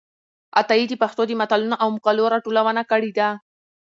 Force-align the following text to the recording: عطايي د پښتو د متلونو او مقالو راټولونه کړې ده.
عطايي 0.59 0.85
د 0.89 0.93
پښتو 1.01 1.21
د 1.27 1.31
متلونو 1.41 1.75
او 1.83 1.87
مقالو 1.95 2.31
راټولونه 2.33 2.81
کړې 2.91 3.11
ده. 3.17 3.29